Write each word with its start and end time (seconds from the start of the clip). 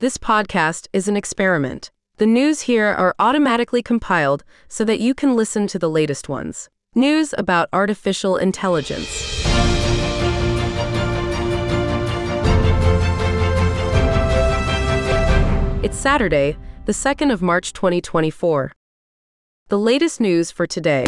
This 0.00 0.16
podcast 0.16 0.86
is 0.92 1.08
an 1.08 1.16
experiment. 1.16 1.90
The 2.18 2.26
news 2.26 2.60
here 2.60 2.86
are 2.86 3.16
automatically 3.18 3.82
compiled 3.82 4.44
so 4.68 4.84
that 4.84 5.00
you 5.00 5.12
can 5.12 5.34
listen 5.34 5.66
to 5.66 5.76
the 5.76 5.90
latest 5.90 6.28
ones. 6.28 6.70
News 6.94 7.34
about 7.36 7.68
artificial 7.72 8.36
intelligence. 8.36 9.08
It's 15.82 15.98
Saturday, 15.98 16.56
the 16.84 16.92
2nd 16.92 17.32
of 17.32 17.42
March 17.42 17.72
2024. 17.72 18.70
The 19.66 19.78
latest 19.80 20.20
news 20.20 20.52
for 20.52 20.64
today. 20.64 21.06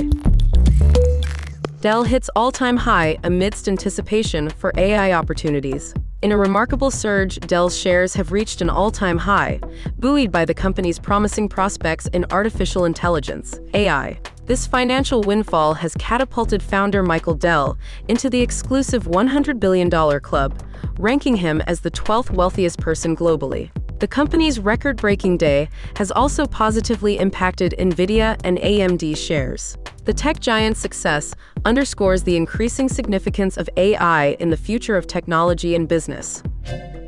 Dell 1.80 2.02
hits 2.02 2.28
all 2.34 2.50
time 2.50 2.78
high 2.78 3.18
amidst 3.22 3.68
anticipation 3.68 4.50
for 4.50 4.72
AI 4.76 5.12
opportunities. 5.12 5.94
In 6.22 6.32
a 6.32 6.36
remarkable 6.36 6.90
surge, 6.90 7.40
Dell's 7.40 7.74
shares 7.74 8.12
have 8.12 8.30
reached 8.30 8.60
an 8.60 8.68
all 8.68 8.90
time 8.90 9.16
high, 9.16 9.58
buoyed 9.98 10.30
by 10.30 10.44
the 10.44 10.52
company's 10.52 10.98
promising 10.98 11.48
prospects 11.48 12.08
in 12.08 12.26
artificial 12.30 12.84
intelligence, 12.84 13.58
AI. 13.72 14.20
This 14.44 14.66
financial 14.66 15.22
windfall 15.22 15.72
has 15.72 15.94
catapulted 15.94 16.62
founder 16.62 17.02
Michael 17.02 17.32
Dell 17.32 17.78
into 18.08 18.28
the 18.28 18.42
exclusive 18.42 19.04
$100 19.04 19.58
billion 19.58 19.88
club, 20.20 20.62
ranking 20.98 21.36
him 21.36 21.62
as 21.62 21.80
the 21.80 21.90
12th 21.90 22.30
wealthiest 22.32 22.78
person 22.80 23.16
globally. 23.16 23.70
The 24.00 24.08
company's 24.08 24.58
record 24.58 24.98
breaking 24.98 25.38
day 25.38 25.70
has 25.96 26.10
also 26.10 26.44
positively 26.44 27.18
impacted 27.18 27.74
NVIDIA 27.78 28.38
and 28.44 28.58
AMD 28.58 29.16
shares. 29.16 29.78
The 30.04 30.14
tech 30.14 30.40
giant's 30.40 30.80
success 30.80 31.34
underscores 31.66 32.22
the 32.22 32.36
increasing 32.36 32.88
significance 32.88 33.58
of 33.58 33.68
AI 33.76 34.36
in 34.40 34.48
the 34.48 34.56
future 34.56 34.96
of 34.96 35.06
technology 35.06 35.74
and 35.74 35.86
business. 35.86 36.42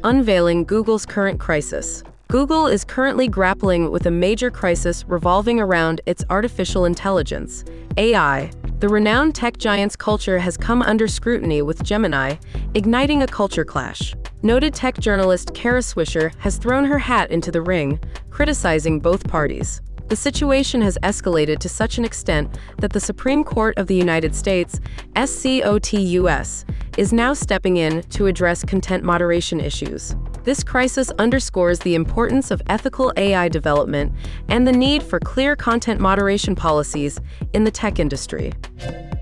Unveiling 0.04 0.64
Google's 0.64 1.06
current 1.06 1.40
crisis. 1.40 2.04
Google 2.28 2.66
is 2.66 2.84
currently 2.84 3.28
grappling 3.28 3.90
with 3.90 4.04
a 4.06 4.10
major 4.10 4.50
crisis 4.50 5.04
revolving 5.08 5.58
around 5.58 6.02
its 6.04 6.22
artificial 6.28 6.84
intelligence, 6.84 7.64
AI. 7.96 8.50
The 8.80 8.88
renowned 8.88 9.34
tech 9.34 9.56
giant's 9.56 9.96
culture 9.96 10.38
has 10.38 10.58
come 10.58 10.82
under 10.82 11.08
scrutiny 11.08 11.62
with 11.62 11.82
Gemini, 11.82 12.36
igniting 12.74 13.22
a 13.22 13.26
culture 13.26 13.64
clash. 13.64 14.14
Noted 14.42 14.74
tech 14.74 14.98
journalist 14.98 15.54
Kara 15.54 15.80
Swisher 15.80 16.34
has 16.36 16.58
thrown 16.58 16.84
her 16.84 16.98
hat 16.98 17.30
into 17.30 17.50
the 17.50 17.62
ring, 17.62 18.00
criticizing 18.30 18.98
both 19.00 19.26
parties. 19.28 19.80
The 20.12 20.16
situation 20.16 20.82
has 20.82 20.98
escalated 21.02 21.58
to 21.60 21.70
such 21.70 21.96
an 21.96 22.04
extent 22.04 22.58
that 22.76 22.92
the 22.92 23.00
Supreme 23.00 23.42
Court 23.42 23.78
of 23.78 23.86
the 23.86 23.94
United 23.94 24.34
States, 24.34 24.78
SCOTUS, 25.16 26.66
is 26.98 27.14
now 27.14 27.32
stepping 27.32 27.78
in 27.78 28.02
to 28.10 28.26
address 28.26 28.62
content 28.62 29.04
moderation 29.04 29.58
issues. 29.58 30.14
This 30.44 30.62
crisis 30.62 31.10
underscores 31.12 31.78
the 31.78 31.94
importance 31.94 32.50
of 32.50 32.60
ethical 32.66 33.10
AI 33.16 33.48
development 33.48 34.12
and 34.48 34.68
the 34.68 34.72
need 34.72 35.02
for 35.02 35.18
clear 35.18 35.56
content 35.56 35.98
moderation 35.98 36.54
policies 36.54 37.18
in 37.54 37.64
the 37.64 37.70
tech 37.70 37.98
industry. 37.98 38.52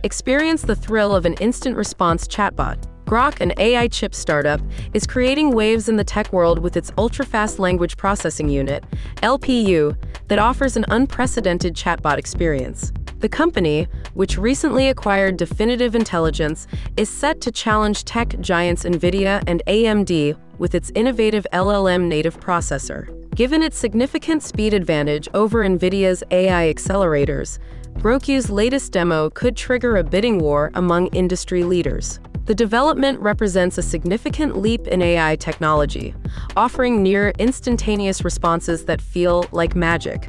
Experience 0.03 0.63
the 0.63 0.75
thrill 0.75 1.15
of 1.15 1.25
an 1.25 1.35
instant 1.35 1.77
response 1.77 2.27
chatbot. 2.27 2.83
Groq, 3.05 3.41
an 3.41 3.53
AI 3.59 3.89
chip 3.89 4.15
startup, 4.15 4.61
is 4.95 5.05
creating 5.05 5.51
waves 5.51 5.89
in 5.89 5.97
the 5.97 6.05
tech 6.05 6.33
world 6.33 6.61
with 6.61 6.77
its 6.77 6.93
ultra-fast 6.97 7.59
language 7.59 7.97
processing 7.97 8.49
unit, 8.49 8.85
LPU, 9.17 9.97
that 10.31 10.39
offers 10.39 10.77
an 10.77 10.85
unprecedented 10.91 11.75
chatbot 11.75 12.17
experience. 12.17 12.93
The 13.19 13.29
company, 13.29 13.89
which 14.15 14.39
recently 14.39 14.89
acquired 14.89 15.37
Definitive 15.37 15.97
Intelligence, 15.97 16.69
is 16.97 17.09
set 17.09 17.41
to 17.41 17.51
challenge 17.51 18.05
tech 18.05 18.39
giants 18.41 18.85
Nvidia 18.85 19.43
and 19.49 19.61
AMD 19.67 20.39
with 20.59 20.77
its 20.77 20.93
innovative 20.95 21.49
LLM 21.53 22.07
native 22.07 22.39
processor. 22.39 23.09
Given 23.35 23.61
its 23.61 23.77
significant 23.77 24.45
speed 24.45 24.73
advantage 24.73 25.29
over 25.35 25.65
Nvidia's 25.65 26.23
AI 26.31 26.73
accelerators, 26.73 27.59
Groku's 27.95 28.51
latest 28.51 28.93
demo 28.93 29.31
could 29.31 29.57
trigger 29.57 29.97
a 29.97 30.05
bidding 30.05 30.39
war 30.39 30.71
among 30.75 31.09
industry 31.09 31.65
leaders. 31.65 32.21
The 32.51 32.57
development 32.57 33.21
represents 33.21 33.79
a 33.79 33.83
significant 33.83 34.57
leap 34.57 34.89
in 34.89 35.03
AI 35.03 35.37
technology, 35.37 36.17
offering 36.57 37.01
near 37.01 37.33
instantaneous 37.39 38.25
responses 38.25 38.87
that 38.87 39.01
feel 39.01 39.45
like 39.53 39.77
magic. 39.77 40.29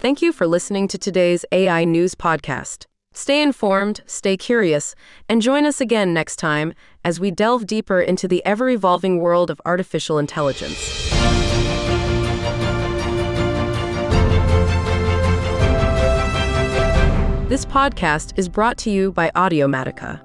Thank 0.00 0.20
you 0.20 0.32
for 0.32 0.48
listening 0.48 0.88
to 0.88 0.98
today's 0.98 1.44
AI 1.52 1.84
News 1.84 2.16
Podcast. 2.16 2.86
Stay 3.12 3.40
informed, 3.40 4.00
stay 4.06 4.36
curious, 4.36 4.96
and 5.28 5.40
join 5.40 5.64
us 5.64 5.80
again 5.80 6.12
next 6.12 6.40
time 6.40 6.74
as 7.04 7.20
we 7.20 7.30
delve 7.30 7.64
deeper 7.64 8.00
into 8.00 8.26
the 8.26 8.44
ever 8.44 8.68
evolving 8.68 9.20
world 9.20 9.50
of 9.50 9.60
artificial 9.64 10.18
intelligence. 10.18 10.76
This 17.48 17.64
podcast 17.64 18.36
is 18.36 18.48
brought 18.48 18.76
to 18.78 18.90
you 18.90 19.12
by 19.12 19.30
Audiomatika 19.36 20.20